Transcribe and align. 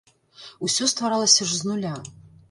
Усё 0.67 0.87
стваралася 0.93 1.47
ж 1.51 1.57
з 1.59 1.69
нуля. 1.73 1.93